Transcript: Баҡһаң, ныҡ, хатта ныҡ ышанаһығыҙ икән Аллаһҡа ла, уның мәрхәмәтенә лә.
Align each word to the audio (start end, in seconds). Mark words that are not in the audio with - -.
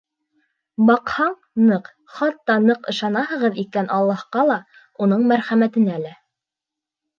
Баҡһаң, 0.85 1.35
ныҡ, 1.65 1.89
хатта 2.13 2.55
ныҡ 2.63 2.89
ышанаһығыҙ 2.95 3.61
икән 3.65 3.93
Аллаһҡа 3.99 4.49
ла, 4.53 4.59
уның 5.07 5.31
мәрхәмәтенә 5.35 6.03
лә. 6.09 6.19